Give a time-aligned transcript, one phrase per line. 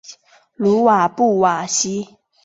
[0.55, 2.17] 鲁瓦布瓦西。